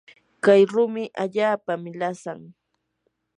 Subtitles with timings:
[0.43, 2.39] kay rumi allaapami lasan.